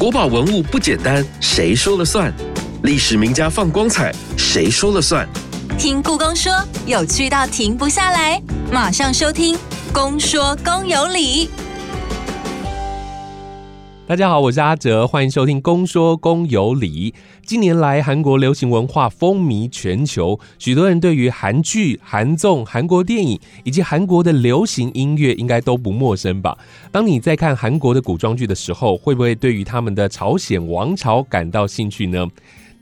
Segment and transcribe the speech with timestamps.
[0.00, 2.32] 国宝文物不简单，谁说了算？
[2.84, 5.28] 历史名家放光彩，谁说了算？
[5.78, 6.50] 听故宫说，
[6.86, 8.40] 有趣到停不下来，
[8.72, 9.54] 马上收听
[9.92, 11.48] 《宫说宫有理》。
[14.10, 17.12] 大家好，我是阿哲，欢迎收听《公说公有理》。
[17.46, 26.58] 近年来，韩国流行文化风靡全球，许多人对于韩剧、韩综、韩国电影以及韩国的流行音乐应该都不陌生吧？
[26.90, 32.26] 当你在看韩国的古装剧的时候，会不会对于他们的朝鲜王朝感到兴趣呢？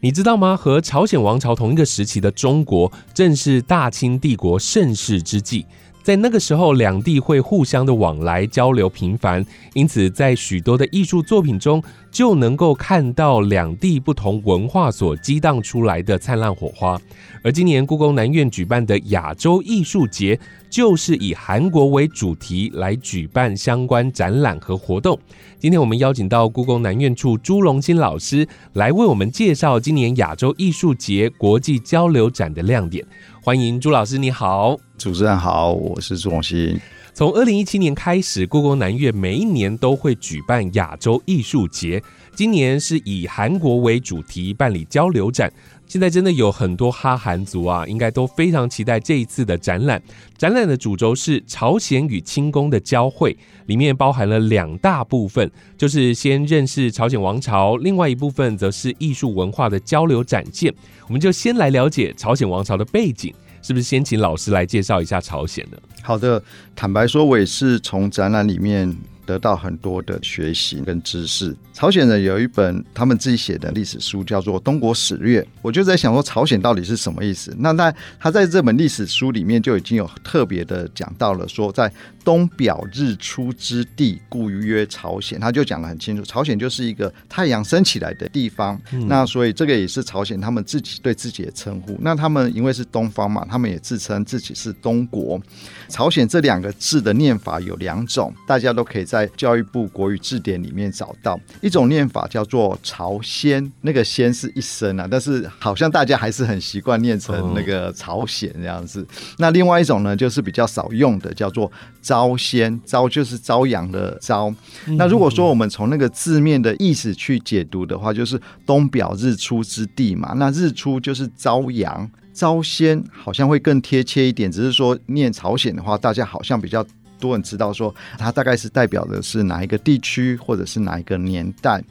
[0.00, 0.56] 你知道吗？
[0.56, 5.66] 和朝鲜王朝同一个时期的中国，正是大清帝国盛世之际。
[6.08, 9.44] 在那个时候，两地会互相的往来交流频繁，
[9.74, 16.98] 因此在许多的艺术作品中就能够看到两地不同文化所激荡出来的灿烂火花。
[17.44, 20.40] 而今年故宫南院举办的亚洲艺术节，
[20.70, 25.18] 就是以韩国为主题来举办相关展览和活动。
[25.58, 33.04] 今天我们邀请到故宫南院处朱荣新老师来为我们介绍今年亚洲艺术节国际交流展的亮点。
[33.42, 36.78] 欢迎朱老师，你好，主持人好，我是朱荣新。
[37.18, 42.00] 从二零一七年开始，故宫南院每一年都会举办亚洲艺术节，
[42.32, 45.52] 今年是以韩国为主题办理交流展。
[45.88, 50.00] 现在真的有很多哈韩族啊，应该都非常期待这一次的展览。
[50.36, 60.72] 展览的主轴是朝鲜与清宫的交汇，里面包含了两大部分，就是先认识朝鲜王朝，另外一部分则是艺术文化的交流展现。
[61.08, 63.34] 我们就先来了解朝鲜王朝的背景，
[63.68, 65.76] 是不是先请老师来介绍一下朝鲜呢？
[66.02, 66.42] 好的，
[66.74, 68.96] 坦白说，我也是从展览里面。
[69.28, 71.54] 得到很多的学习跟知识。
[71.74, 75.42] 朝鲜人有一本他们自己写的历史书，叫做《东国史略》。
[75.60, 77.54] 我就在想说，朝鲜到底是什么意思？
[77.58, 81.92] 那那他在这本历史书里面就已经有特别的讲到了，说在
[82.24, 85.38] 东表日出之地，故曰朝鲜。
[85.38, 88.80] 他就讲的很清楚，朝鲜就是一个太阳升起来的地方。
[89.06, 91.98] 那所以这个也是朝鲜他们自己对自己的称呼。
[92.00, 95.40] 那他们因为是东方嘛，他们也自称自己是东国。
[95.88, 101.38] 朝鲜这两个字的念法有两种，大家都可以在教育部国语字典里面找到。
[101.60, 109.06] 一种念法叫做朝鲜，那个“鲜”是一声啊，但是好像大家还是很习惯念成那个朝鲜这样子。
[109.38, 111.70] 那另外一种呢，就是比较少用的，叫做
[112.02, 112.80] 朝鲜。
[112.84, 114.54] 朝就是朝阳的朝。
[114.96, 120.34] 那如果说我们从那个字面的意思去解读的话，就是东表日出之地嘛。
[120.36, 122.10] 那日出就是朝阳。
[122.34, 126.86] 朝鲜好像会更贴切一点，只是说念朝鲜的话，大家好像比较
[127.18, 131.82] 多人知道说它大概是代表的是哪一个地区或者是哪一个年代。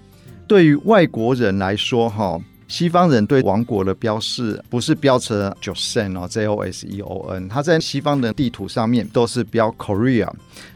[0.48, 2.40] 对于外国人来说，哈。
[2.68, 10.30] 西方人对王国的标示不是标成 Joseon 哦，J O S E O N，它在西方的地图上面都是标 Korea。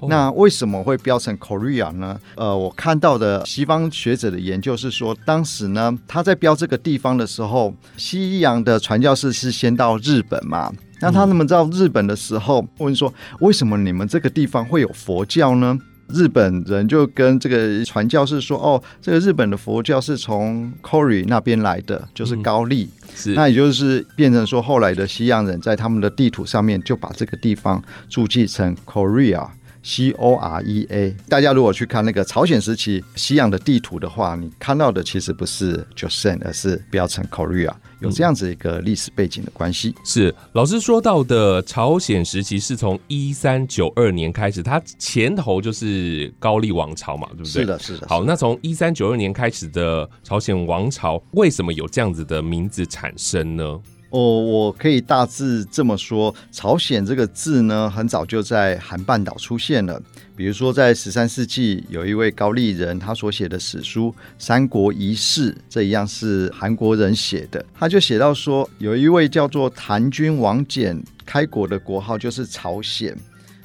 [0.07, 2.19] 那为什么会标成 Korea 呢？
[2.35, 10.71] 呃，我看到的西方学者的研究是说，当时呢，他在标这个地方的时候，西洋的传教士是先到日本嘛？
[11.01, 15.77] 那他们到日本的时候问说，为什么你们这个地方会有佛教呢？
[16.13, 22.89] 日本人就跟这个传教士说：“哦，这个日本的佛教是从 Kori 那边来的，就是高丽。
[23.35, 29.47] 那也就是变成说，后来的西洋人在他们的地图上面就把这个地方注记成 Korea。”
[29.83, 39.95] C O R E A，大家如果去看那个朝鲜时期西洋的地图的话，你看到的其实不是 Joseon，而是标成 Korea，有这样子一个历史背景的关系。
[40.05, 47.49] 是老师说到的朝鲜时期是从一三九二年开始，它前头就是高丽王朝嘛，对不对？
[47.49, 48.07] 是的，是的。
[48.07, 53.79] 好，那从一三九二年开始的朝鲜王朝，为什么有这样子的名字产生呢？
[54.11, 60.01] 哦，我可以大致这么说，朝鲜这个字呢，很早就在韩半岛出现了。
[60.35, 64.07] 比如说，在十三世纪，有一位高丽人，他所写的史书
[64.37, 67.63] 《三国遗事》，这一样是韩国人写的。
[67.73, 73.15] 他就写到说，有一位叫做谭君王翦开国的国号就是朝鲜。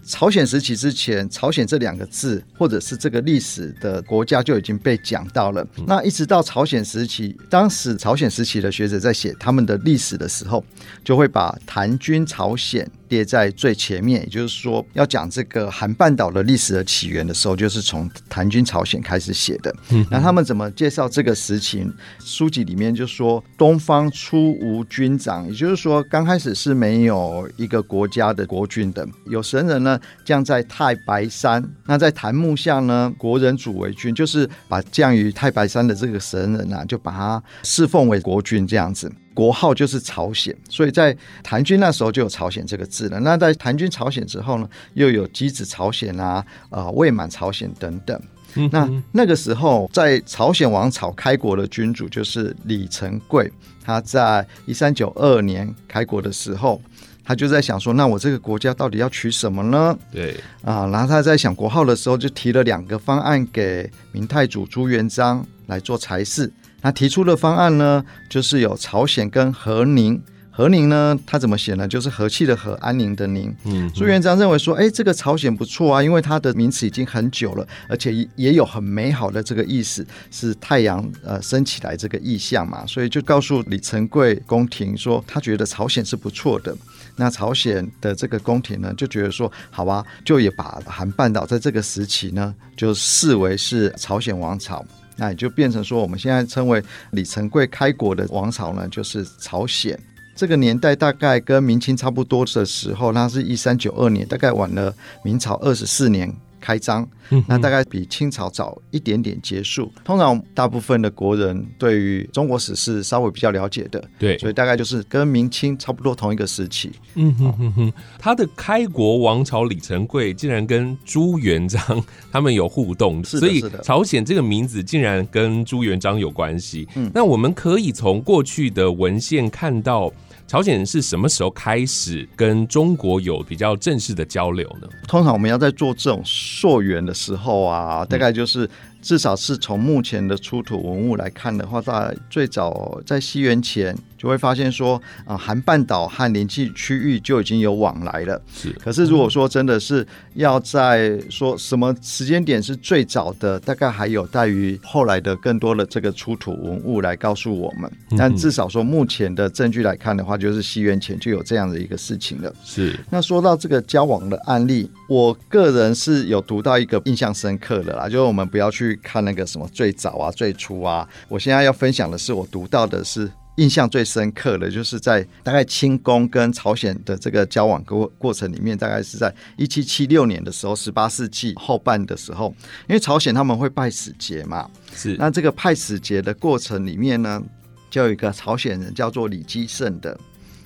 [0.07, 5.67] 朝鲜时期之前，朝鲜这两个字，或者是这个历史的国家就已经被讲到了。
[5.87, 10.65] 那一直到朝鲜时期，当时朝鲜时期的学者在写他们的历史的时候，
[11.05, 12.89] 就会把谭军朝鲜。
[13.09, 19.75] 列在最前面，也就是说，要讲这个韩半岛的历史的起源的时候，就是从谭军朝鲜开始写的。
[19.91, 21.87] 嗯那他们怎么介绍这个时期？
[22.21, 29.07] 书籍里面就说，东方初无军长，也就是说，刚开始是没有一个国家的国君的。
[29.27, 39.13] 有神人呢降在太白山，那在檀木下呢，国人主为君，就是把降于太白山的这个神人啊，就把他侍奉为国君这样子。
[39.37, 43.21] 国号就是朝鲜，所以在谭军那时候就有朝鲜这个字了。
[43.21, 48.19] 那在谭军朝鲜之后呢，又有箕子朝鲜啊、啊未满朝鲜等等。
[48.55, 53.53] 嗯那那个时候，在朝鲜王朝开国的君主就是李成桂，
[53.85, 56.81] 他在一三九二年开国的时候，
[57.23, 59.99] 他就在想说，那我这个国家到底要取什么呢？
[60.11, 66.51] 对，啊，然后他在想国号的时候，就提了两个方案给明太祖朱元璋来做裁示。
[66.81, 70.23] 他提出的方案呢，就是有朝鲜跟和宁。
[70.51, 71.87] 和宁呢，他怎么写呢？
[71.87, 73.55] 就是和气的和，安宁的宁。
[73.65, 86.75] 嗯，朱元璋认为说，哎，这个朝鲜不错啊，因为它的名词已经很久了，而且也也有很美好的这个意思，是太阳呃升起来这个意象嘛，所以就告诉李成桂宫廷说，他觉得朝鲜是不错的。
[87.17, 94.83] 那朝鲜的这个宫廷呢，就觉得说，好吧，就也把韩半岛在这个时期呢，就视为是朝鲜王朝。
[95.17, 96.83] 那也就变成说，我们现在称为
[97.13, 99.99] 李成桂开国的王朝呢，就是朝鲜。
[100.35, 106.31] 这个年代大概跟明清差不多的时候，那是一三九二年，大概晚了明朝二十四年
[106.61, 107.09] 开张，
[107.47, 109.93] 那大概比清朝早一点点结束。
[110.05, 116.91] 通常大部分的国人对于中国史是稍微比较了解的，对，所以大概就是跟明清差不多同一个时期。
[117.15, 126.87] 嗯哼哼哼，他的开国王朝李成桂竟然跟朱元璋他们有互动，所以朝鲜这个名字竟然跟朱元璋有关系。
[126.95, 130.13] 嗯那我们可以从过去的文献看到。
[130.47, 134.89] 朝鲜是什么时候开始跟中国有比较正式的交流呢？
[135.09, 138.69] 通常我们要在做这种溯源的时候啊，大概就是
[139.03, 148.43] 至少是从目前的出土文物来看的话，在最早在西元前就会发现说，啊、韩半岛和临近区域就已经有往来了。
[148.53, 157.89] 是可是如果说真的是要在说什么时间点是最早的，大概还有待于后来的更多的这个出土文物来告诉我们。
[158.19, 162.53] 但至少说目前的证据来看的话，就是西元前就有这样的一个事情了。
[162.65, 171.09] 是，那说到这个交往的案例，我个人是有读到一个印象深刻的啦，就是我们不要去看那个什么最早啊、最初啊。
[171.29, 182.55] 我现在要分享的是我读到的是印象最深刻的，就是在大概清宫跟朝鲜的这个交往过过程里面，大概是在一七七六年的时候，十八世纪后半的时候，
[182.89, 187.43] 因为朝鲜他们会拜使节嘛，是，那这个派使节的过程里面呢，
[187.91, 190.19] 就有一个朝鲜人叫做李基胜的。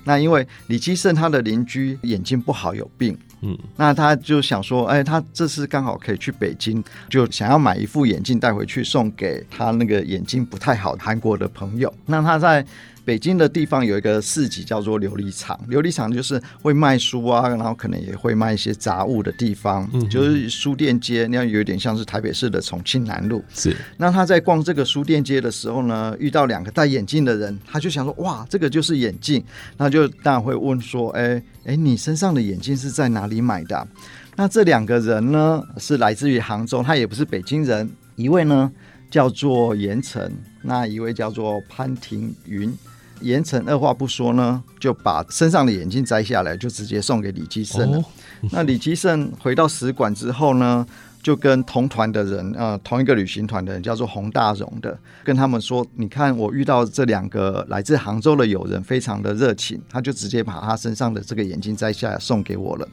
[0.03, 11.93] 那因为李基胜他的邻居眼睛不好有病，嗯，那他就想说，哎，他这次刚好可以去北京，就想要买一副眼镜带回去送给他那个眼睛不太好韩国的朋友。
[12.07, 12.65] 那他在
[13.05, 23.43] 北京的地方有一个市集叫做琉璃厂，琉璃厂就是会卖书啊，然后可能也会卖一些杂物的地方，嗯就是书店街，那样有点像是台北市的重庆南路。
[23.55, 29.43] 是，那他在逛这个书店街的时候呢，遇到两个戴眼镜的人，他就想说，哇，这个就是眼镜，
[29.77, 33.77] 那就当然会问说，哎哎，你身上的眼镜是在哪里买的？
[33.77, 33.89] 啊、
[34.37, 38.71] 那这两个人呢，是来自于杭州，他也不是北京人，一位呢
[39.11, 40.33] 叫做严晨，
[40.63, 42.73] 那一位叫做潘庭云。
[43.21, 47.99] 严晨二话不说呢，就把身上的眼镜摘下来，就直接送给李基胜了。
[47.99, 48.05] 哦，
[48.53, 50.87] 那李基胜回到使馆之后呢，
[51.23, 62.89] 就跟同团的人，呃，同一个旅行团的人叫做洪大荣的，跟他们说：“你看，我遇到这两个来自杭州的友人，非常的热情，他就直接把他身上的这个眼镜摘下来送给我了。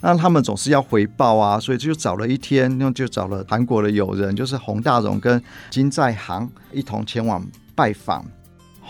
[0.00, 5.40] 那他们总是要回报啊，所以就找了一天，那就找了韩国的友人，就是洪大荣跟
[5.70, 8.24] 金在行一同前往拜访。”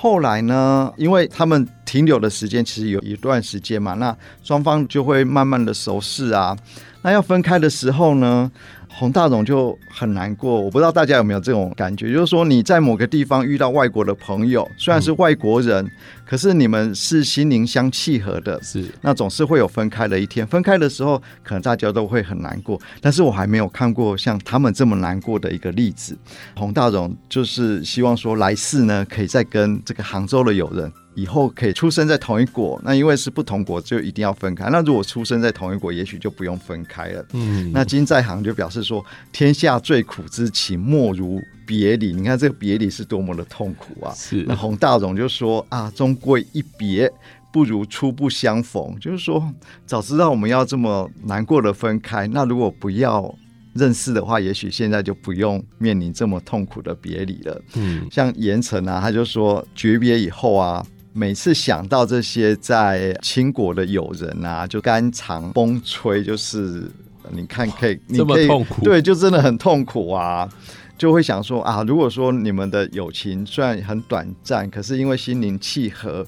[0.00, 6.56] 后来呢，因为他们停留的时间其实有一段时间嘛，那双方就会慢慢的熟识啊。
[7.02, 8.50] 那要分开的时候呢，
[8.88, 10.60] 洪大荣就很难过。
[10.60, 15.88] 我不知道大家有没有这种感觉，就是说你在某个地方遇到外国的朋友，虽然是外国人，
[16.26, 20.46] 可是你们是心灵相契合的，是，那总是会有分开的一天。
[20.46, 26.18] 分开的时候，可能大家都会很难过，但是我还没有看过像他们这么难过的一个例子。
[26.56, 30.92] 洪大荣就是希望说，来世呢，可以再跟这个杭州的友人。
[31.18, 34.70] 以后可以出生在同一国，那因为是不同国，就一定要分开。
[34.70, 37.26] 那如果出生在同一国，也许就不用分开了。
[37.32, 42.12] 嗯，那金在行就表示说，天下最苦之情，莫如别离。
[42.12, 44.14] 你看这个别离是多么的痛苦啊！
[44.14, 47.12] 是那洪大荣就说啊，终归一别，
[47.52, 48.96] 不如初不相逢。
[49.00, 49.42] 就是说，
[49.86, 53.34] 早知道我们要这么难过的分开，那如果不要
[53.74, 57.60] 认识的话，也许现在就不用面临这么痛苦的别离了。
[57.74, 60.86] 嗯，像严城啊，他就说诀别以后啊。
[61.18, 66.88] 每次想到这些在秦国的友人啊，就肝肠崩摧，就是
[67.32, 70.48] 你看可以，你这么可以痛苦对，就真的很痛苦啊。
[70.96, 76.24] 就会想说啊，如果说你们的友情虽然很短暂，可是因为心灵契合，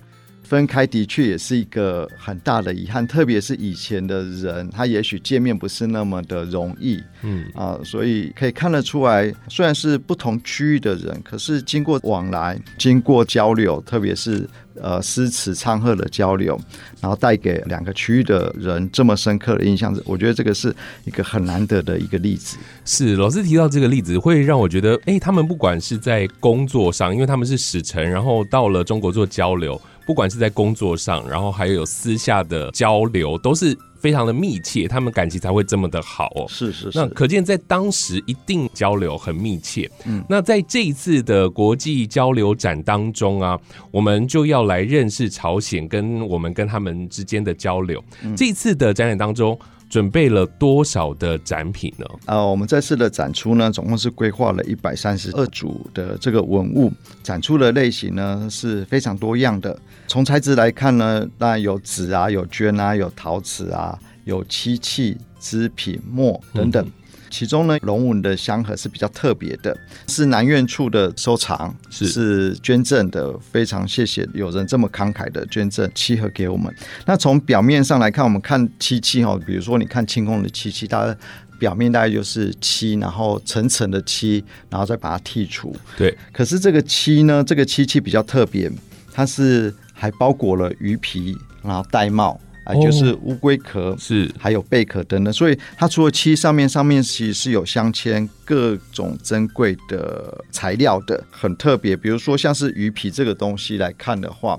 [0.50, 16.60] 分开的确也是一个很大的遗憾，特别是以前的人，他也许见面不是那么的容易，嗯啊，所以可以看得出来，虽然是不同区域的人，可是经过往来、经过交流，特别是呃诗词唱和的交流，
[17.00, 22.56] 然后带给两个区域的人这么深刻的印象，我觉得这个是一个很难得的一个例子。
[22.84, 29.80] 是老师提到这个例子，会让我觉得，哎、他们不管是在工作上，因为他们是使臣，然后到了中国做交流，
[30.10, 36.46] 不管是在工作上，然后还有私下的交流，都是非常的密切，他们感情才会这么的好哦。
[36.48, 39.88] 是是是，那可见在当时一定交流很密切。
[40.06, 43.56] 嗯那在这一次的国际交流展当中啊，
[43.92, 48.02] 我们就要来认识朝鲜跟我们跟他们之间的交流。
[48.24, 49.56] 嗯这一次的展览当中，
[49.90, 52.06] 准备了多少的展品呢？
[52.26, 56.92] 呃，我们这次的展出呢，总共是规划了一百三十二组的这个文物，
[57.24, 59.76] 展出的类型呢是非常多样的。
[60.06, 66.86] 从材质来看呢，当然有纸啊，有绢啊，有陶瓷啊，有漆器、织品、墨等等。
[67.30, 69.76] 其中呢，龙纹的香盒是比较特别的，
[70.08, 76.74] 是南院处的收藏，是捐赠的，非常谢谢有人这么慷慨的捐赠漆盒给我们。
[77.06, 81.16] 那从表面上来看，我们看漆器哦，比如说你看清宫的漆器，它
[81.58, 85.74] 表面大概就是漆，然后层层的漆，然后再把它剔除。
[85.96, 88.70] 对，可是这个漆呢，这个漆器比较特别，
[89.12, 92.36] 它是还包裹了鱼皮，然后玳瑁
[92.74, 93.96] 就是乌龟壳。
[93.98, 101.96] 是还有贝壳等等，所以它除了漆上面上面其实是有镶嵌各种珍贵的材料的，很特别。
[101.96, 104.58] 比如说像是鱼皮这个东西来看的话，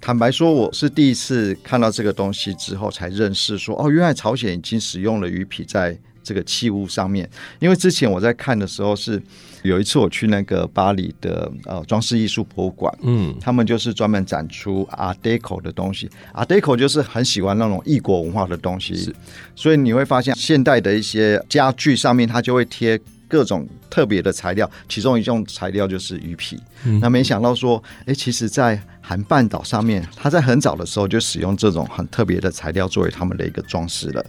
[0.00, 7.28] 坦白说，我是第一次看到这个东西之后才认识说，哦，原来朝鲜已经使用了鱼皮在这个器物上面。
[7.58, 9.22] 因为之前我在看的时候是
[9.62, 13.34] 有一次我去那个巴黎的呃装饰艺术博物馆，嗯。
[13.40, 18.94] 他们就是专门展出 Art Deco 的东西，Art Deco 就是很喜欢那种异国文化的东西。
[18.94, 19.14] 是，
[19.54, 26.58] 所以你会发现现代的一些家具上面，它就会贴各种特别的材料，其中一种材料就是鱼皮。
[26.84, 26.98] 嗯。
[27.00, 34.24] 那没想到说，哎，其实，在韩半岛上面，它在很早的时候就使用这种很特别的材料作为他们的一个装饰了。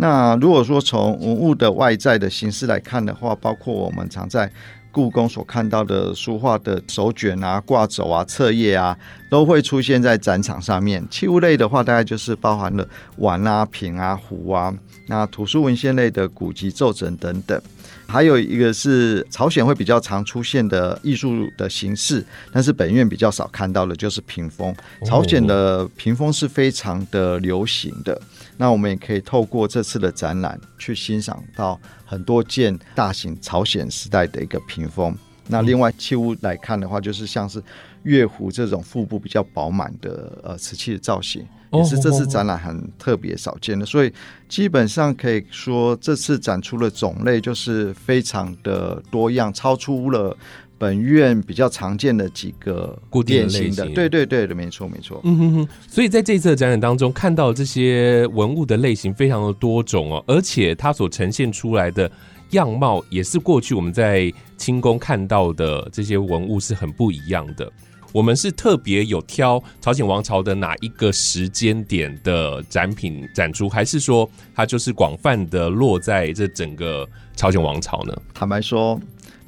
[0.00, 4.50] 那如果说从文物的外在的形式来看的话，包括我们常在
[4.92, 8.96] 故宫所看到的书画的手卷啊、挂轴啊、册页啊，
[9.28, 11.04] 都会出现在展场上面。
[11.10, 14.72] 器物类的话，大概就是包含了碗啊、瓶啊、壶啊，
[15.08, 17.60] 那图书文献类的古籍、奏枕等等。
[18.06, 24.74] 还有一个是朝鲜会比较常出现的艺术的形式，但是本院比较少看到的，就是屏风。
[25.04, 28.18] 朝鲜的屏风是非常的流行的，
[28.58, 35.16] 那我们也可以透过这次的展览去欣赏到很多件大型朝鲜时代的一个屏风。
[35.46, 37.62] 那另外器物来看的话，就是像是
[38.02, 43.86] 月壶这种腹部比较饱满的呃瓷器的造型，也是这次展览很特别少见的。
[43.86, 44.12] 所以
[44.46, 50.36] 基本上可以说，这次展出的种类就是非常的多样，超出了
[50.78, 53.84] 本院比较常见的几个固定的典型的。
[53.92, 55.20] 对对对的，没错没错。
[55.24, 62.10] 嗯哼哼，所以在这次的展览当中，看到这些文物的类型非常的多种哦，而且它所呈现出来的
[62.50, 67.70] 样貌，也是过去我们在清宫看到的这些文物是很不一样的。
[68.10, 77.06] 我们是特别有挑朝鲜王朝的哪一个时间点的展品展出，还是说它就是广泛的落在这整个
[77.36, 78.16] 朝鲜王朝呢？
[78.32, 78.98] 坦白说，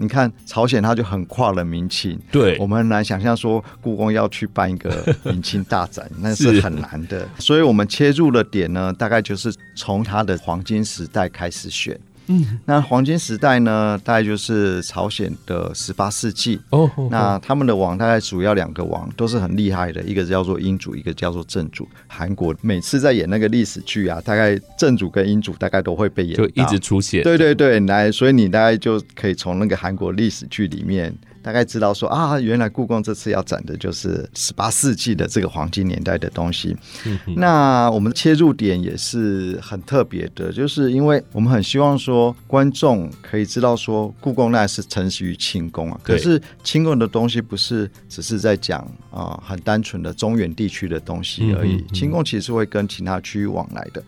[0.00, 7.28] 你看朝鲜它就很跨了民情，对我们很难想象说故宫要去办一个明清大展， 那是是很难的。
[7.38, 11.98] 所以我们切入的点呢，大概就是从它的黄金时代开始选。
[12.30, 16.60] 嗯，那黄金时代呢，大概就是朝鲜的十八世纪。
[16.70, 21.88] 哦，哦那他们的王大概主要两个王都是很厉害的，一个叫做英主，一个叫做正主。
[22.06, 36.76] 韩国每次在演那个历史剧啊，大概正主跟英主大概都会被演就一直出现，对对对，来，所以你大概就可以从那个韩国历史剧里面大概知道说啊，原来故宫这次要展的就是十八世纪的这个黄金年代的东西。
[37.06, 54.02] 嗯那我们切入点也是很特别的，就是因为我们很希望说观众可以知道说故宫那是承袭于清宫啊，可是清宫的东西不是只是在讲啊、很单纯的中原地区的东西而已，清宫其实会跟其他区域往来的。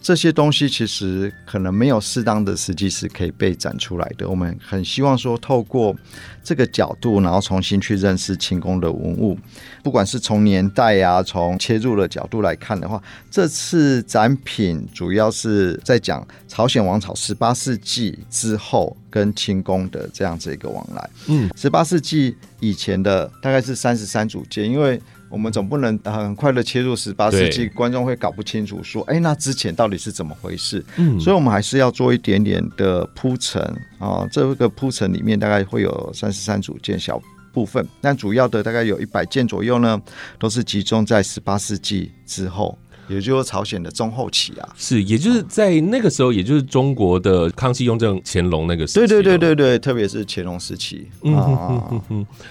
[0.00, 4.28] 这些东西其实可能没有适当的时机是可以被展出来的。
[4.28, 5.94] 我们很希望说，透过
[6.42, 9.36] 这个角度，然后重新去认识清宫的文物，
[9.82, 21.10] 不管是从年代啊，从切入的角度来看的话，这次展品主要是在讲朝鲜王朝十八世纪之后跟清宫的这样子一个往来。
[21.26, 30.84] 嗯，十八世纪以前的大概是三十三组件，因为我们总不能很快的切入十八世纪，观众会搞不清楚说，哎，那之前到底是怎么回事？
[30.96, 33.62] 嗯，所以我们还是要做一点点的铺陈
[33.98, 34.26] 啊。
[34.32, 37.20] 这个铺陈里面大概会有三十三组件小
[37.52, 40.00] 部分，但主要的大概有一百件左右呢，
[40.38, 42.78] 都是集中在十八世纪之后。
[43.08, 48.98] 也就是朝鲜的中后期啊，是，也就是在那个时候，也就是中国的康熙、雍正、乾隆那个时期。
[49.00, 51.90] 对对对对对，特别是乾隆时期啊。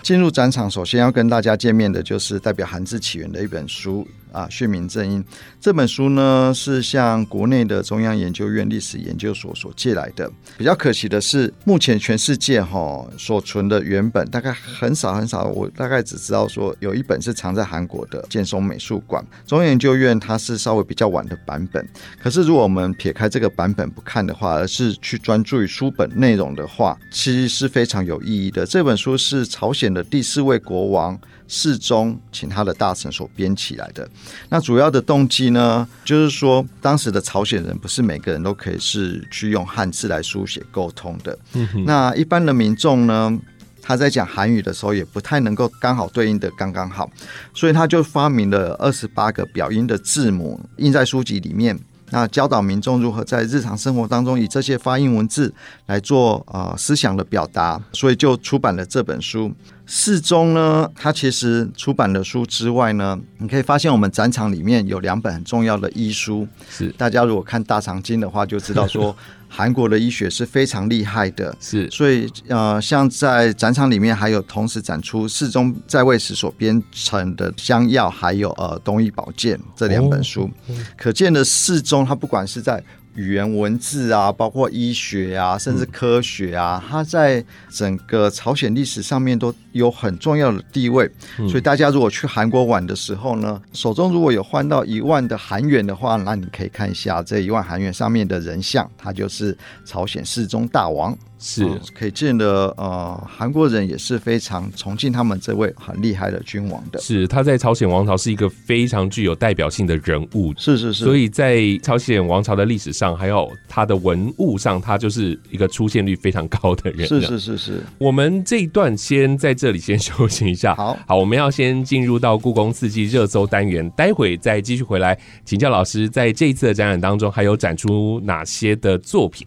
[0.01, 4.07] 进入展场，首先要跟大家见面的就是代表韩字起源的一本书。
[4.31, 5.23] 啊，《血明正音》
[5.59, 10.31] 这本书呢，是向国内的中央研究院历史研究所所借来的。
[10.57, 19.25] 比较可惜的是，目前全世界哈所存的原本大概很少很少，我大概只知道说有一本是藏在韩国的建松美术馆。
[19.45, 21.87] 中央研究院它是稍微比较晚的版本。
[22.21, 28.65] 可是，如果我们撇开这个版本不看的话，而是去专注于书本内容的话，其实是非常有意义的。
[28.65, 31.19] 这本书是朝鲜的第四位国王。
[31.47, 34.07] 世宗请他的大臣所编起来的，
[34.49, 41.37] 那主要的动机呢，就是说当时的朝鲜人不是每个人都可以是去用汉字来书写沟通的。
[41.85, 43.39] 那一般的民众呢，
[43.81, 47.09] 他在讲韩语的时候也不太能够刚好对应的刚刚好，
[47.53, 51.79] 所以他就发明了二十八个表音的字母印在书籍里面。
[52.09, 55.53] 那教导民众如何在日常生活当中以这些发音文字
[55.87, 59.51] 来做呃思想的表达，所以就出版了这本书。
[59.85, 66.47] 四中呢，它其实出版的书之外呢，你可以发现我们展场里面有两本很重要的医书。
[66.69, 69.15] 是大家如果看大长经的话，就知道说。
[69.47, 80.49] 韩国的医学是非常厉害的，是，所以呃，像在展场里面还有同时展出世宗在位时所编成的香药，还有呃东医宝鉴这两本书，
[80.97, 82.83] 可见的世宗他不管是在。
[83.17, 91.09] 语言文字啊，包括医学啊，甚至科学啊，它在整个朝鲜历史上面都有很重要的地位。
[91.49, 101.17] 所以大家如果去韩国玩的时候呢，手中如果有换到一万的韩元的话，那你可以看一下这一万韩元上面的人像，他就是朝鲜世宗大王。
[101.39, 106.99] 是可以见得，呃，韩国人也是非常崇敬他们这位很厉害的君王的。
[106.99, 110.53] 是他在朝鲜王朝是一个非常具有代表性的人物。
[110.57, 111.03] 是是是。
[111.03, 117.07] 所以在朝鲜王朝的历史上，还有他的文物上，他就是一个出现率非常高的人。
[117.07, 117.83] 是是是是。
[117.97, 120.73] 我们这一段先在这里先休息一下。
[120.73, 129.45] 好，好，我们要先进入到故宫四季热搜单元，待会再继续回来请教老师，在这一次的展览当中，还有展出哪些的作品？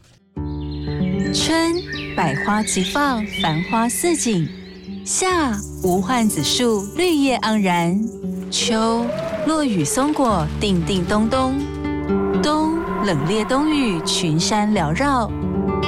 [1.33, 1.73] 春，
[2.17, 4.49] 百花齐放，繁花似锦；
[5.05, 7.97] 夏，无患子树，绿叶盎然；
[8.51, 9.07] 秋，
[9.47, 11.53] 落雨松果，叮叮咚咚；
[12.43, 15.31] 冬，冷冽冬雨，群山缭绕。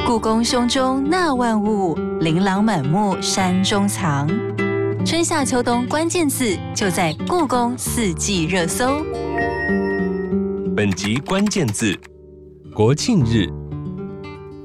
[0.06, 4.28] 故宫胸中纳万物，琳琅满目山中藏。
[5.04, 9.04] 春夏秋冬关键字就在故宫四季热搜。
[10.76, 11.98] 本集关键字：
[12.72, 13.61] 国庆日。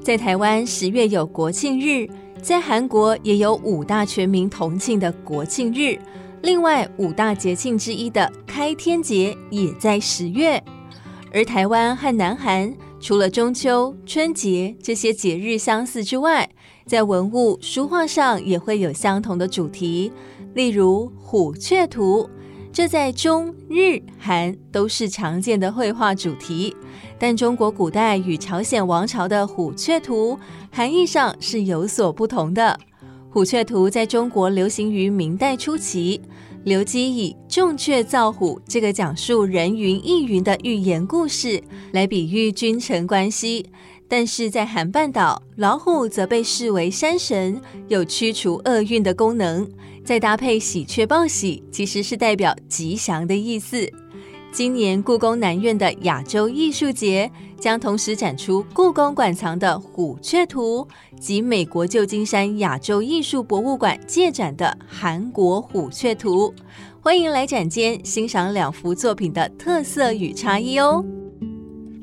[0.08, 2.08] 在台湾十月有国庆日，
[2.40, 5.98] 在韩国也有五大全民同庆的国庆日。
[6.40, 10.64] 另外五大节庆之一的开天节也在十月。
[11.30, 16.48] 而台湾和南韩除了中秋、春节这些节日相似之外，
[16.86, 20.10] 在文物、书画上也会有相同的主题，
[20.54, 22.26] 例如虎雀图，
[22.72, 26.74] 这在中日韩都是常见的绘画主题。
[27.18, 30.38] 但中国古代与朝鲜王朝的虎雀图
[30.70, 32.78] 含义上是有所不同的。
[33.30, 36.20] 虎雀图在中国流行于明代初期，
[36.64, 43.66] 刘基以“重雀造虎”这个讲述人云亦云的寓言故事来比喻君臣关系。
[44.10, 49.68] 但是在韩半岛，老虎则被视为山神，有驱除厄运的功能。
[50.02, 53.86] 再搭配喜鹊报喜，其实是代表吉祥的意思。
[54.50, 57.30] 今年故宫南院的亚洲艺术节
[57.60, 60.86] 将同时展出故宫馆藏的虎雀图
[61.20, 66.52] 及美国旧金山亚洲艺术博物馆借展的韩国虎雀图。
[67.00, 71.04] 欢迎来展间欣赏两幅作品的特色与差异哦。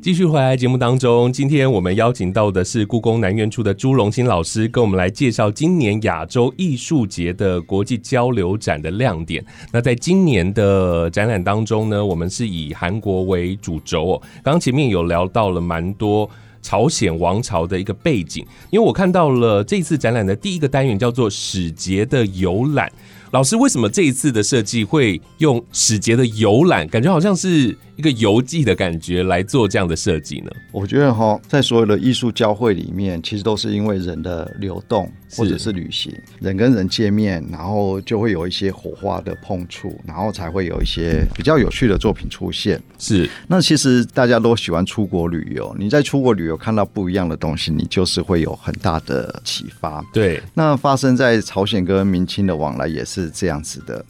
[0.06, 9.44] 继续回来节目当中，今天我们邀请到的是故宫南院处的朱荣新老师，跟我们来介绍今年亚洲艺术节的国际交流展的亮点。
[9.74, 14.22] 那在今年的展览当中呢，我们是以韩国为主轴哦。
[14.44, 16.30] 刚前面有聊到了蛮多
[16.62, 22.91] 朝鲜王朝的一个背景，因为我看到了这次展览的第一个单元叫做史节的游览。
[23.32, 30.51] 老师，为什么这一次的设计会用使节的游览，感觉好像是一个游记的感觉来做这样的设计呢？
[30.71, 42.81] 我觉得哈，在所有的艺术交汇里面，其实都是因为人的流动或者是旅行，人跟人见面，然后就会有一些火花的碰触，然后才会有一些比较有趣的作品出现。
[42.97, 50.03] 是，那其实大家都喜欢出国旅游，你在出国旅游看到不一样的东西，你就是会有很大的启发。
[50.12, 54.03] 对，那发生在朝鲜跟明清的往来也是这样子的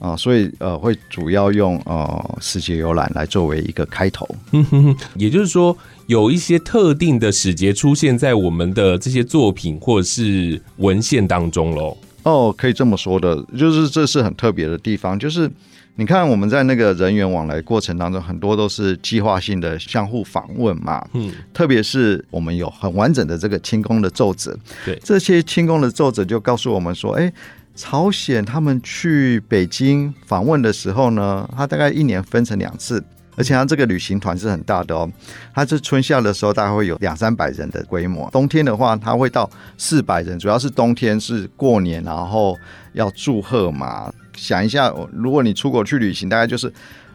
[0.00, 4.28] 啊，所以呃，会主要用呃使节游览来作为一个开头。
[4.50, 11.96] 嗯哼哼，也就是说，有一些特定的使节出现在我们的这些作品或者是文献当中喽。
[12.22, 15.50] 哦，可以这么说的，就是这是很特别的地方，就是
[15.96, 27.32] 你看我们在那个人员往来过程当中，很多都是计划性的相互访问嘛，嗯，特别是我们有很完整的这个清宫的奏折，对这些清宫的奏折就告诉我们说，哎，
[27.74, 33.02] 朝鲜他们去北京访问的时候呢，他大概一年分成两次。
[33.36, 35.10] 而且他这个旅行团是很大的哦，
[35.54, 42.54] 他是春夏的时候大概会有两三百人的规模，冬天的话他会到四百人，主要是冬天是过年，然后
[42.92, 44.12] 要祝贺嘛。
[44.36, 46.70] 想一下，如果你出国去旅行，大概就是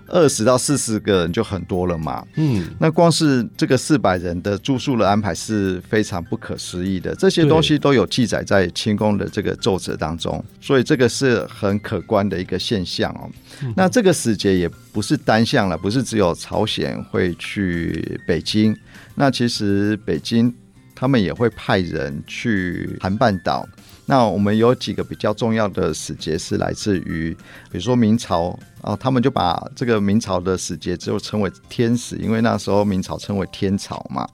[0.07, 2.25] 二十到四十个人就很多了嘛。
[2.35, 13.29] 嗯，那光是这个四百人的住宿的安排是非常不可思议的，这些东西都有记载在清宫的这个奏折当中，所以这个是很可观的一个现象哦。
[13.75, 18.75] 那这个使节也不是单向了，不是只有朝鲜会去北京，
[19.15, 20.53] 那其实北京
[20.93, 23.67] 他们也会派人去韩半岛。
[24.05, 27.35] 那我们有几个比较重要的使节是来自于，
[27.71, 34.27] 比如说明朝啊，他们就把这个明朝的使节就称为天使，因为那时候明朝称为天朝嘛。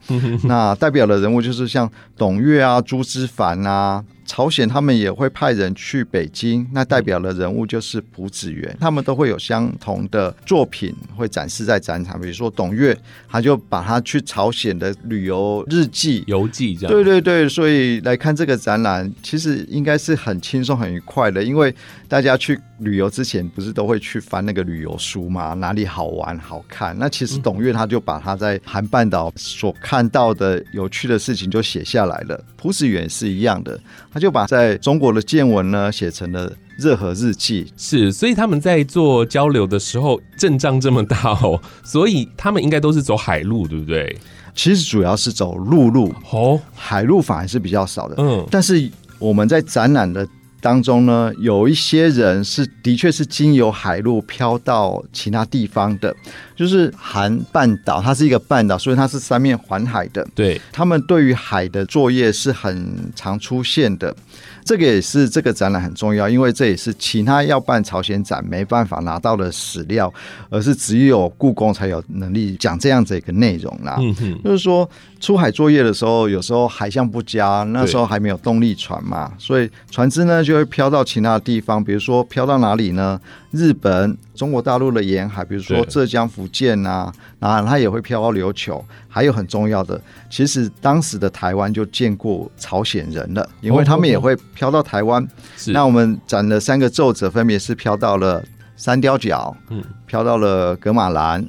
[0.43, 4.03] 那代表的人物就是像董岳啊、朱之凡啊。
[4.31, 12.17] 朝鲜他们也会派人去北京，那代表的人物就是朴子元，他们都会有相同的作品会展示在展场。
[12.17, 16.89] 比如说董月，他就把他去朝鲜的旅游日记、游记这样。
[16.89, 21.75] 对对对，所以来看这个展览，其实应该是很轻松、很愉快的，因为
[22.07, 26.97] 大家去旅游之前不是都会去翻那个旅游书吗，哪里好玩、好看？
[26.97, 32.43] 那其实董月他就把他在韩半岛所看到的有趣的事情就写下来了。
[32.57, 33.79] 朴子远是一样的，
[34.11, 37.71] 他就把在中国的见闻呢写成了热河日记。
[37.77, 44.17] 是，所以他们在做交流的时候阵仗这么大哦，所以他们应该都是走海路，对不对？
[44.53, 48.15] 其实主要是走陆路，哦，海路反而是比较少的。
[48.17, 50.27] 嗯，但是我们在展览的
[50.61, 56.15] 当中呢，有一些人是的确是经由海路飘到其他地方的，
[56.55, 60.25] 就是韩半岛，它是一个半岛，所以它是三面环海的。
[60.35, 64.15] 对，他们对于海的作业是很常出现的，
[64.63, 70.13] 这个也是这个展览很重要，因为这也是其他要办朝鲜展没办法拿到的史料，
[70.49, 73.97] 而是只有故宫才有能力讲这样子一个内容啦。
[73.99, 74.87] 嗯哼，就是说
[75.21, 83.21] 出海作业的时候，有时候海象不佳，那时候还没有动力船嘛，所以船只呢就会飘到其他的地方，比如说飘到哪里呢？
[83.51, 88.83] 日本、中国大陆的沿海，比如说浙江、福建啊，然后它也会飘到琉球。
[89.07, 95.27] 还有很重要的，其实当时的台湾就见过朝鲜人了，因为他们也会飘到台湾。
[95.57, 98.41] 是那我们展了三个奏折，分别是飘到了
[98.77, 101.45] 三雕角，嗯，飘到了格马兰，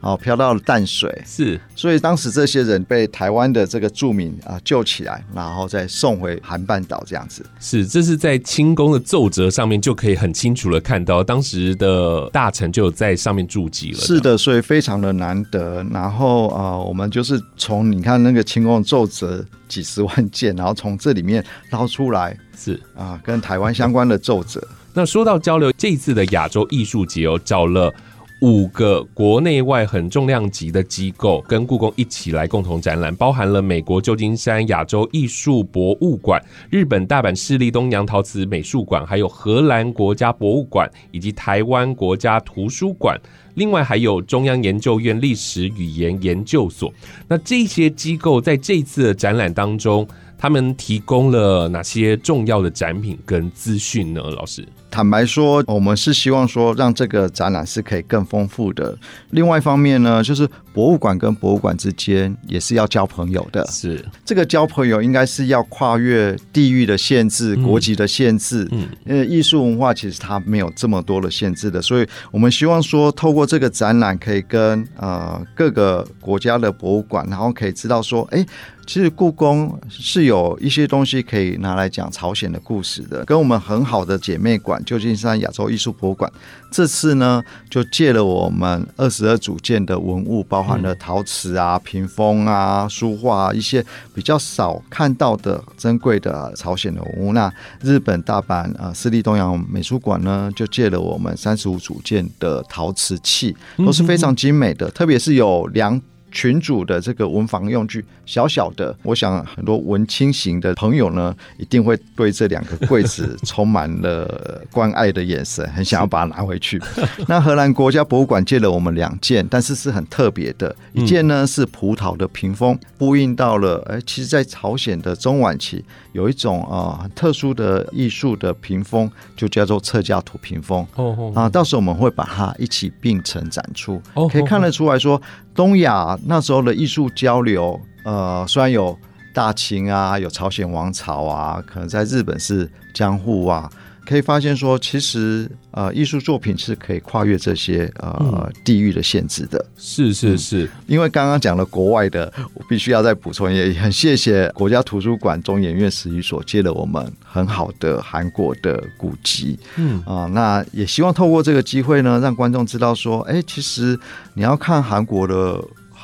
[0.00, 1.22] 哦哦，飘到了淡水。
[1.26, 7.44] 是所以当时这些人被台湾的这个住民啊救起来，然后再送回韩半岛这样子。
[7.58, 13.98] 是，这是在清宫的奏折上面就可以很清楚的看到，当时的大臣就有在上面注记了。
[13.98, 15.84] 是的，所以非常的难得。
[15.92, 22.80] 然后啊、呃我们就是从你看那个清宫奏折几十万件，然后从这里面捞出来是。
[22.96, 24.66] 啊、跟台湾相关的奏折。
[24.94, 27.92] 那说到交流，这一次的亚洲艺术节哦，找了
[28.40, 43.18] 五个国内外很重量级的机构，跟故宫一起来共同展览，包含了美国旧金山亚洲艺术博物馆、日本大阪市立东洋陶瓷美术馆，还有荷兰国家博物馆以及台湾国家图书馆。
[43.54, 46.92] 另外还有中央研究院历史语言研究所，
[47.26, 54.20] 那这些机构在这次的展览当中，他们提供了哪些重要的展品跟资讯呢？
[54.20, 54.62] 老师？
[54.96, 58.96] 坦白说，我们是希望说让这个展览是可以更丰富的。
[59.28, 63.62] 另外一方面呢，就是博物馆跟博物馆之间也是要交朋友的。
[63.66, 68.66] 是，这个交朋友应该是要跨越地域的限制、嗯国籍的限制。
[68.72, 78.42] 嗯，因为艺术文化其实它没有这么多的限制的，所以我们希望说，透过这个展览，可以跟呃各个国家的博物馆，然后可以知道说，哎，
[78.86, 86.32] 其实故宫是有一些东西可以拿来讲朝鲜的故事的，跟我们很好的姐妹馆旧金山亚洲艺术博物馆。
[86.70, 97.32] 这次呢，就借了我们二十二组件的文物，包含了陶瓷啊、屏风啊、书画、啊、一些比较少看到的珍贵的朝鲜的文物。
[97.32, 106.00] 那日本大阪呃私立东洋美术馆呢，就借了我们三十五组件的陶瓷器，都是非常精美的，特别是有两。
[106.32, 116.80] 群主的这个文房用具，小小的，我想很多文青型的朋友呢，一定会对这两个柜子充满了关爱的眼神，很想要把它拿回去。
[117.26, 130.86] 那荷兰国家博物馆借了我们两件，但是是很特别的，一件呢是葡萄的屏风，呼应到了，哎，其实，在朝鲜的中晚期，有一种啊很特殊的艺术的屏风，就叫做侧架图屏风。
[130.96, 135.20] 哦啊，到时候我们会把它一起并成展出，可以看得出来说。
[135.56, 138.96] 东亚那时候的艺术交流，呃，虽然有
[139.32, 143.68] 大清啊，有朝鲜王朝啊，可能在日本是江户啊，
[144.06, 149.62] 可以发现说，其实呃，艺术作品是可以跨越这些呃地域的限制的。
[149.76, 159.58] 是是是，因为刚刚讲了国外的，我必须要再补充，也很谢谢国家图书馆中研院史语所借了我们很好的韩国的古籍。
[159.76, 163.98] 嗯啊，那也希望透过这个机会呢，让观众知道说，哎，其实。
[164.38, 165.58] 你要看韩国的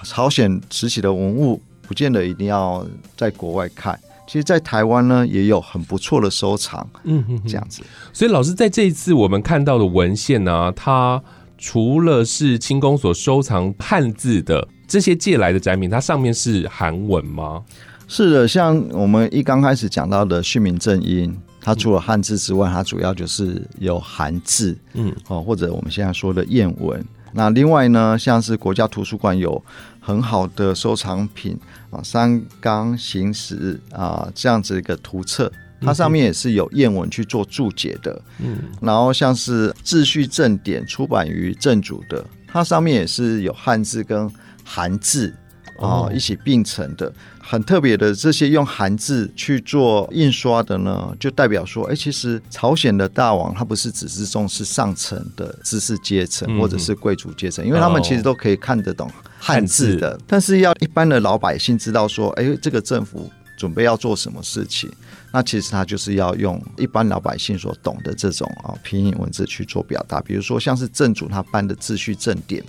[0.05, 3.99] 朝鲜时期的文物，不见得一定要在国外看。
[4.27, 6.89] 其实，在台湾呢，也有很不错的收藏。
[7.05, 7.83] 嗯嗯，这样子。
[8.13, 11.23] 所以，老师在这一次我们看到的文献呢，它
[11.59, 17.63] 除了是清宫所收藏汉字的这些借来的展品，它上面是韩文吗？
[18.09, 24.77] 是的，像我们一刚开始讲到的训民正音，它除了汉字之外，它主要就是有韩字。
[24.95, 27.05] 嗯，哦，或者我们现在说的谚文。
[27.33, 29.62] 那另外呢，像是国家图书馆有
[30.01, 31.59] 很好的收藏品
[31.90, 38.21] 啊，三纲行史啊这样子一个图册，它上面也是有谚文去做注解的。
[38.38, 44.31] 嗯，然后像是秩序正典出版于正主的，它上面也是有汉字跟
[44.64, 45.35] 韩字
[45.79, 47.12] 啊一起并成的。
[47.53, 59.07] 很特别的，这些用韩字去做印刷的呢，就代表说，哎，其实朝鲜的大王他不是只是重视上层的知识阶层或者是贵族阶层，因为他们其实都可以看得懂
[59.38, 64.91] 汉字的，但是要一般的老百姓知道说，哎，这个政府准备要做什么事情。
[65.33, 72.62] 那其实他就是要用一般老百姓所懂的这种啊拼音文字去做表达，比如说像是正主他颁的秩序正典，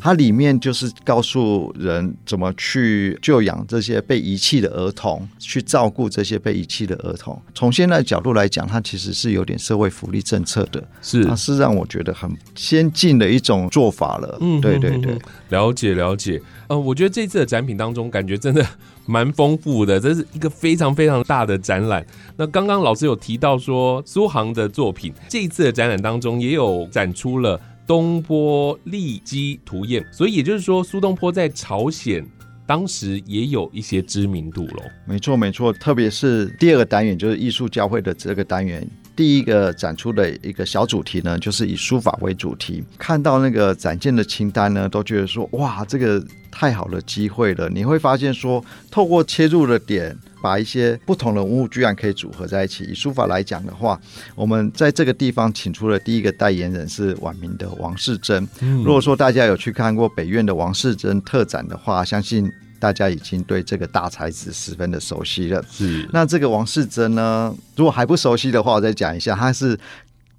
[0.00, 7.40] 它里面就是告诉人怎么去救养这些被遗弃的儿童，去照顾这些被遗弃的儿童。
[7.54, 14.36] 从现在角度来讲，它其实是有点社会福利政策的，是它是让我觉得很先进的一种做法了。
[14.40, 16.40] 嗯，对对对，了解了解。
[16.68, 18.66] 呃，我觉得这次的展品当中，感觉真的
[19.06, 22.04] 蛮丰富的，这是一个非常非常大的展览。
[22.36, 32.24] 那刚刚老师有提到说，苏杭的作品这一次的展览当中也有展出了东坡立基图砚，所以也就是说，苏东坡在朝鲜
[32.66, 34.82] 当时也有一些知名度喽。
[35.04, 38.86] 没错，没错，特别是第二个单元就是艺术教会的这个单元。
[39.14, 42.82] 第一个展出的一个小主题呢，就是以书法为主题。
[42.96, 47.68] 看到那个展件的清单呢，都觉得说哇，这个太好的机会了。
[47.68, 52.84] 你会发现说，透过切入的点，把一些不同的文物居然可以组合在一起。
[52.84, 53.98] 以书法来讲的话，
[54.34, 58.46] 我们在这个地方请出了第一个代言人是晚明的王世贞。
[58.84, 62.52] 如果说大家有去看过北院的王世贞特展的话，相信。
[62.82, 65.64] 大家已经对这个大才子十分的熟悉了。
[65.70, 67.54] 是，那这个王世贞呢？
[67.76, 69.78] 如果还不熟悉的话，我再讲一下，他是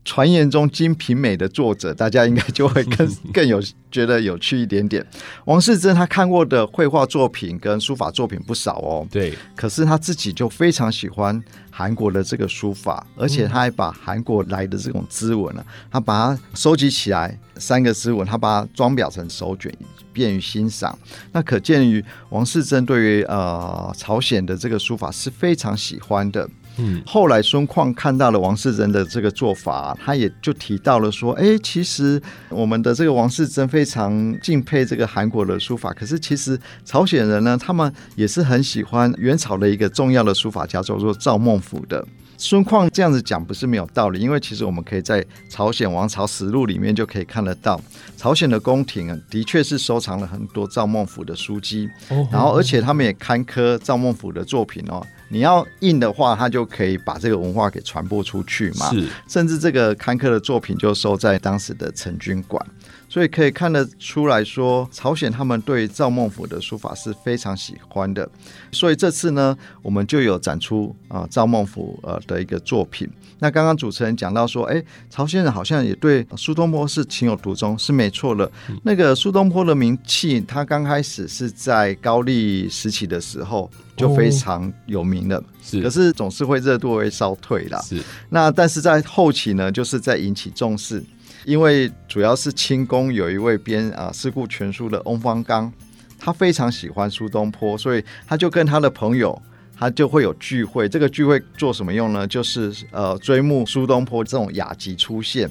[0.06, 3.62] 传言中《金瓶梅》的作者， 大家应该就会更 更有
[3.92, 5.06] 觉得有趣一点点。
[5.46, 9.08] 王世贞他看过的绘画作品跟书法作品不少哦。
[9.12, 19.74] 对，可是他自己就非常喜欢韩国的这个书法，而且他还把韩国来的这种织文啊，他把它收集起来，三个织文，他把它装裱成手卷。
[20.14, 20.96] 便于欣赏，
[21.32, 26.48] 那可见于王世贞对于呃朝鲜的这个书法是非常喜欢的。
[26.78, 42.04] 嗯，后来孙况看到了王世贞的这个做法，他也就提到了说，哎，其实我们的这个王世贞非常敬佩这个韩国的书法，可是其实朝鲜人呢，他们也是很喜欢元朝的一个重要的书法家，叫做赵孟俯的。
[42.36, 47.80] 孙况这样子讲不是没有道理，因为其实我们可以在朝鲜王朝实录里面就可以看得到，
[48.18, 51.88] 朝鲜的宫廷啊，的确是收藏了很多赵孟俯的书籍，
[52.32, 55.06] 然后而且他们也刊刻赵孟俯的作品哦。
[55.34, 58.92] 你要印的话，它就可以把这个文化给传播出去嘛。
[58.92, 62.64] 是甚至这个刊刻的作品就收在当时的陈军馆，
[63.10, 68.30] 所以可以看得出来说，朝鲜他们对赵孟俯的书法是非常喜欢的。
[68.72, 73.10] 所以这次呢，我们就有展出啊赵孟俯呃的一个作品。
[73.40, 78.50] 那刚刚主持人讲到说，哎，朝鲜人好像也对苏东坡是情有独钟，是没错的。
[78.84, 87.80] 那个苏东坡的名气，他刚开始是在高丽时期的时候就非常有名了，是，可是总是会热度会稍退啦。
[87.82, 91.04] 是那但是在后期呢，就是在引起重视，
[91.46, 95.72] 因为主要是清宫有一位编啊《四库全书》的翁方刚，
[96.20, 99.42] 他非常喜欢苏东坡，所以他就跟他的朋友。
[99.84, 102.26] 他就会有聚会，这个聚会做什么用呢？
[102.26, 105.50] 就是呃追慕苏东坡这种雅集出现。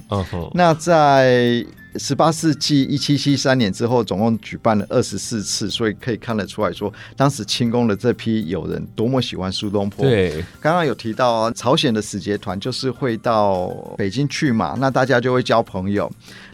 [0.54, 1.62] 那在
[1.96, 10.06] 十八世纪一七七三年之后，总共举办了二十四次，所以可以看得出来说，当时清宫的这批友人多么喜欢苏东坡。
[10.06, 13.66] 对，刚刚有提到啊，朝鲜的使节团就是会到
[13.98, 16.10] 北京去嘛，那大家就会交朋友。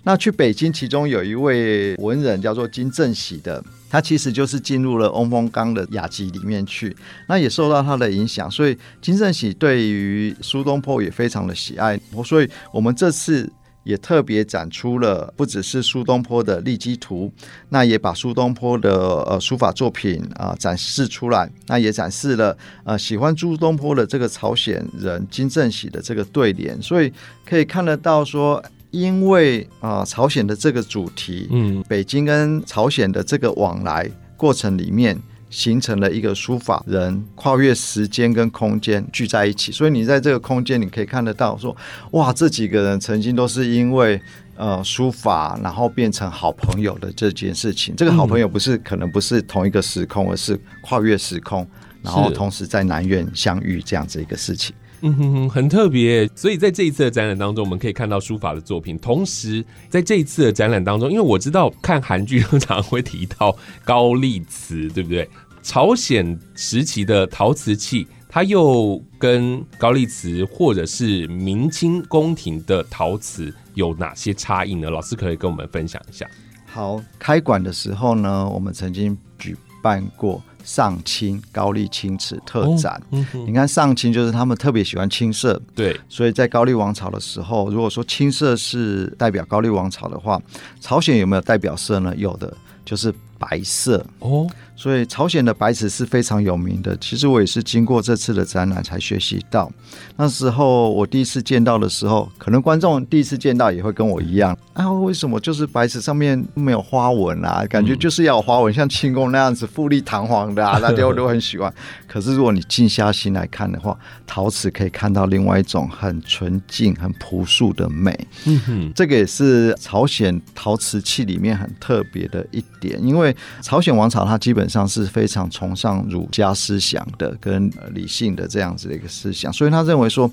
[0.09, 12.01] 那去北京，其中有一位文人叫做金正喜的，他其实就是进入了翁风刚的雅集里面去，那也受到他的影响，所以金正喜对于苏东坡也非常的喜爱。
[12.25, 13.53] 所以我们这次。
[13.85, 17.33] 也特别展出了不只是苏东坡的立基图，
[17.71, 27.11] 那也把苏东坡的呃书法作品啊展示出来，那也展示了呃喜欢苏东坡的这个朝鲜人金正喜的这个对联，所以
[27.47, 35.19] 可以看得到说，因为啊朝鲜的这个主题，嗯，北京跟朝鲜的这个往来过程里面。
[35.51, 41.75] 形成了一个书法人跨越时间跟空间聚在一起，所以你在这个空间，你可以看得到说，
[42.11, 44.21] 哇，这几个人曾经都是因为
[44.57, 47.97] 呃书法，然后变成好朋友的这件事情。
[47.97, 51.67] 这个好朋友不是可能不是同一个时空，而是跨越时空，
[52.03, 54.77] 然后同时在南苑相遇这样子一个事情。
[55.01, 56.29] 嗯哼哼，很特别。
[56.35, 58.99] 所以在这一次的展览当中，我们可以看到书法的作品。
[58.99, 65.29] 同时，在这一次的展览当中，因为我知道看韩剧通常会提到高丽瓷，对不对？
[65.63, 74.89] 朝鲜时期的陶瓷器，它又跟高丽瓷或者是明清宫廷的陶瓷有哪些差异呢？
[74.89, 76.27] 老师可以跟我们分享一下。
[76.67, 80.43] 好，开馆的时候呢，我们曾经举办过。
[80.69, 83.01] 上青高丽青瓷特展，
[83.47, 90.39] 你看上青就是他们特别喜欢青色，对，所以在高丽王朝的时候，如果说青色是代表高丽王朝的话，
[90.79, 92.15] 朝鲜有没有代表色呢？
[92.17, 92.55] 有的，
[92.85, 94.05] 就是白色。
[94.19, 94.47] 哦。
[94.79, 96.97] 所以朝鲜的白瓷是非常有名的。
[96.99, 99.69] 其实我也是经过这次的展览才学习到。
[100.15, 107.65] 那时候我第一次见到的时候，可能观众第一次见到也会跟我一样啊，为什么就是白瓷上面没有花纹啊？
[107.69, 111.75] 感觉就是要有花纹，像清宫那样子富丽堂皇的啊， 大家都很喜欢。
[112.07, 118.17] 可是如果你静下心来看的话，陶瓷可以看到另外一种很纯净、很朴素的美。
[118.45, 130.31] 嗯哼，这个也是朝鲜陶瓷器里面很特别的一点，因为朝鲜王朝它基本上是非常崇尚儒家思想的，跟理性的这样子的一个思想，所以他认为说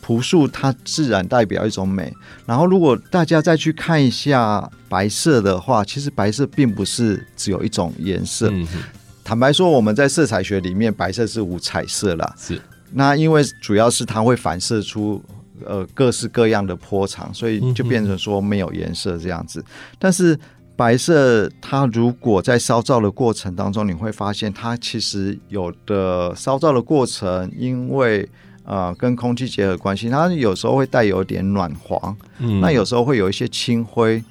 [0.00, 2.12] 朴素它自然代表一种美。
[2.44, 8.52] 然后如果大家再去看一下白色的话，其实白色并不是只有一种颜色。
[9.24, 12.34] 坦白说，我们在色彩学里面，白色是无彩色啦。
[12.36, 12.60] 是
[12.92, 15.22] 那因为主要是它会反射出
[15.64, 19.64] 呃各式各样的波长，所以就变成说没有颜色这样子。
[20.00, 20.36] 但是
[20.76, 28.28] 白色，它如果在烧造的过程当中，你会发现它其实有的烧造的过程，因为
[28.64, 32.60] 呃跟空气结合关系，它有时候会带有点暖黄，嗯。
[32.60, 34.22] 那有时候会有一些青灰，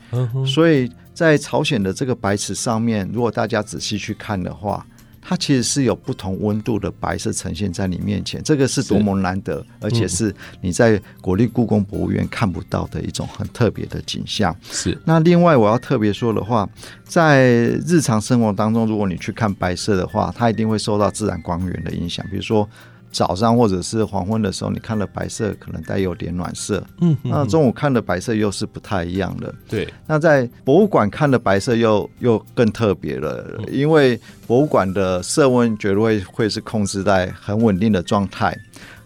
[0.46, 4.86] 所以在朝鲜的这个白瓷上面，如果大家仔细去看的话，
[5.32, 14.54] 它其实是有不同温度的白色呈现在你面前，这个是多么难得，而且是你在国立故宫博物院看不到的一种很特别的景象。
[14.64, 16.68] 是那另外我要特别说的话，
[17.06, 17.46] 在
[17.88, 22.68] 日常生活当中，如果你去看白色的话，它一定会受到自然光源的影响，比如说。
[23.12, 26.84] 早上或者是黄昏的时候，你看了白色，可能带有点暖色。
[27.02, 29.54] 嗯哼那中午看的白色又是不太一样的。
[29.68, 29.88] 对。
[30.08, 38.58] 那在博物馆看的白色又又更特别了，因为博物馆的色温绝对会会是控制在很稳定的状态，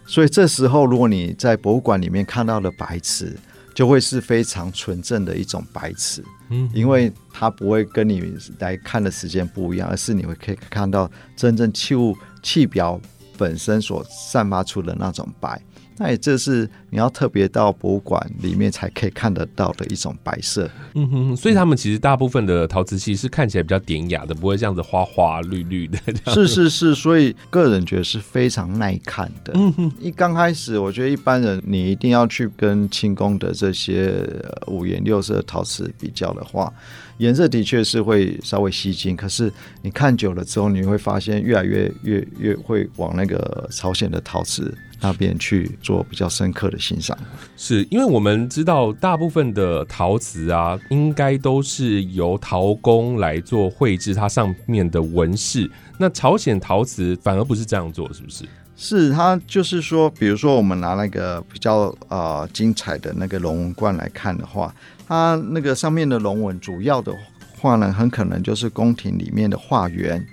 [0.06, 3.36] 所以这时候如果你在博物馆里面看到的白瓷，
[3.74, 6.70] 就会是非常纯正的一种白瓷，嗯。
[6.74, 8.24] 因为它不会跟你
[8.60, 13.00] 来看的时间不一样，而是你会可以看到真正器物器表
[13.38, 15.62] 本身所散发出的那种白。
[15.98, 20.69] 那也这是你要特别到博物馆里面才可以看得到的一种白色。
[20.93, 25.97] 嗯哼，所以他们其实大部分的陶瓷器是看起来比较典雅的，不会这样子花花绿绿的。
[26.34, 29.53] 是是是，所以个人觉得是非常耐看的。
[29.55, 34.22] 嗯哼，一刚开始，我觉得一般人你一定要去跟清宫的这些
[34.68, 36.74] 五颜六色陶瓷比较的话。
[37.18, 39.51] 颜色的确是会稍微吸睛，可是
[39.82, 47.18] 你看久了之后，你会发现越来越越越会往那个朝鲜的陶瓷那边去做比较深刻的欣赏。
[47.55, 58.43] 是因为我们知道大部分的陶瓷啊，应该都是由陶工来做绘制它上面的纹饰，那朝鲜陶瓷反而不是这样做，是不是？
[58.78, 64.73] 是它就是说，比如说我们拿那个比较呃精彩的那个龙纹罐来看的话。
[65.07, 67.13] 它那个上面的龙纹，主要的
[67.59, 70.26] 话呢，很可能就是宫廷里面的画员，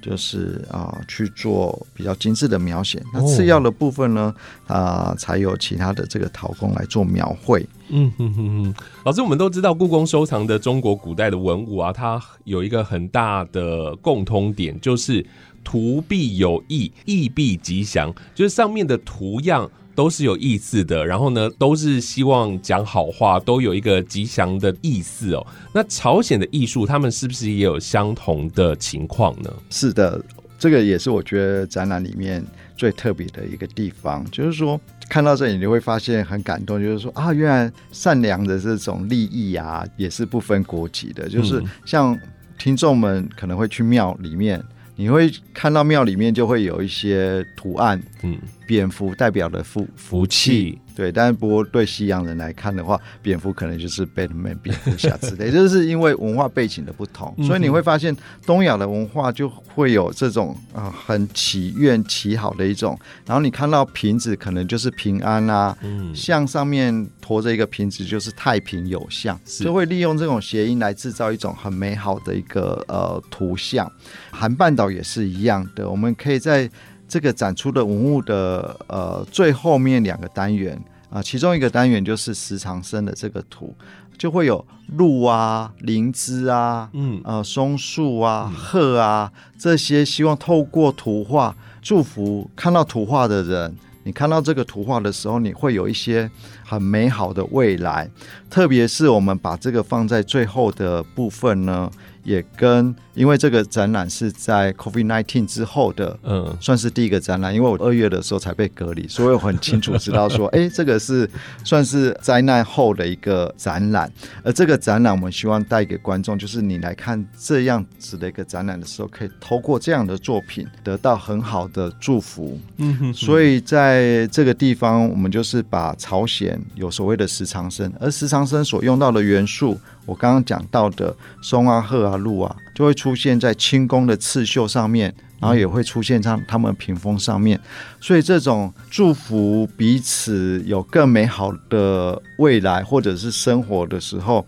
[0.00, 3.02] 就是啊去做比较精致的描写。
[3.12, 4.34] 那次要的部分呢，
[4.66, 7.66] 啊才有其他的这个陶工来做描绘。
[7.88, 8.74] 嗯哼哼哼，
[9.04, 15.26] 老师，我们都知道故宫收藏的中国古代的文物啊，它有一个很大的共通点，就是
[15.64, 19.70] 图必有意，意必吉祥，就是上面的图样。
[20.00, 25.46] 都是有意思的，然后呢，都是希望讲好话，都有一个吉祥的意思哦。
[25.74, 29.52] 那朝鲜的艺术，他们是不是也有相同的情况呢？
[29.68, 30.18] 是的，
[30.58, 32.42] 这个也是我觉得展览里面
[32.78, 42.18] 最特别的一个地方，就是说看到这里你会发现很感动，就是说啊，原来善良的这种利益啊，也是不分国籍的，就是像
[42.56, 44.64] 听众们可能会去庙里面。
[44.96, 48.36] 你会看到庙里面就会有一些图案，嗯，
[48.70, 50.78] 蝙蝠代表的福福气。
[50.94, 58.14] 对，但是不过对西洋人来看的话，蝙蝠可能就是 Batman 蝙蝠侠之类， 就是因为文化背景的不同，所以你会发现
[58.44, 62.96] 东亚的文化就会有这种啊很祈愿祈好的一种。
[63.26, 65.76] 然后你看到瓶子可能就是平安啊，
[66.14, 73.90] 像上面驮着一个瓶子就是太平有象，就会利用这种谐音来制造一种很美好的一个呃图像。
[74.30, 76.70] 韩半岛也是一样的，我们可以在。
[77.10, 80.80] 这个展出的文物的呃最后面两个单元
[81.10, 83.74] 啊，其中一个单元就是石长生的这个图，
[84.16, 84.64] 就会有
[84.96, 91.52] 鹿啊、灵芝啊、嗯呃松树啊、鹤啊这些，希望透过图画
[91.82, 93.76] 祝福看到图画的人。
[94.04, 96.30] 你看到这个图画的时候，你会有一些
[96.64, 98.08] 很美好的未来，
[98.48, 101.90] 特别是我们把这个放在最后的部分呢。
[102.22, 107.54] 也跟因为这个展览是在 COVID nineteen 之后的，嗯，算是第一个展览。
[107.54, 111.28] 因为我二月的时候才被隔离，所以我很清楚知道说， 哎，这个是
[111.64, 114.10] 算是灾难后的一个展览。
[114.44, 122.58] 而这个展览，我们希望带给观众，就是你来看这样子的一个展览的时候，可以透过这样的作品得到很好的祝福。
[122.76, 123.14] 嗯哼。
[123.14, 129.78] 所以在这个地方，我们就是把朝鲜有所谓的石长生，而石长生所用到的元素。
[130.06, 137.60] 我刚刚讲到的松啊、鹤啊、鹿啊，就会出现在清宫的刺绣上面，然后也会出现在他们屏风上面。
[138.00, 144.46] 所以这种祝福彼此有更美好的未来，或者是生活的时候，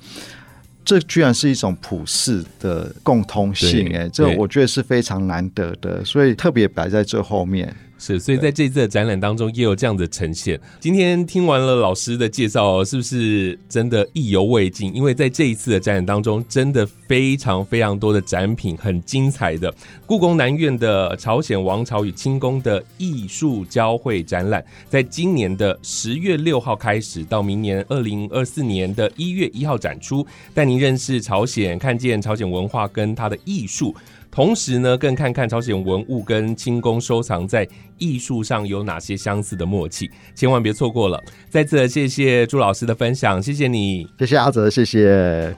[0.82, 3.94] 这居然是一种普世的共通性。
[3.94, 7.76] 哎，这我觉得是非常难得的，所以特别摆在最后面。
[8.02, 10.60] 是，所以在这次的展览当中也有这样的呈现。
[10.80, 14.92] 今天听完了老师的介绍，是不是真的意犹未尽？
[14.92, 19.72] 因为在这一次的展览当中，真的非常非常多的展品，很精彩的。
[20.04, 33.94] 故宫南院的朝鲜王朝与清宫的艺术交汇展览，在今年的十月六号开始，到明年二零二四年的一月一号展出，带您认识朝鲜，看见朝鲜文化跟它的艺术。
[34.32, 37.68] 同时呢，更看看朝鲜文物跟清宫收藏在
[37.98, 41.22] 艺术上有哪些相似的默契，千万别错过了。
[41.50, 45.54] 再次谢谢朱老师的分享，谢谢你，谢谢阿泽，谢谢。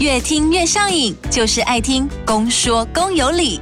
[0.00, 3.60] 越听越上瘾，就是爱听公说公有理。